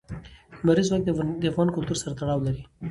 [0.61, 1.01] لمریز ځواک
[1.41, 2.63] د افغان کلتور سره تړاو لري.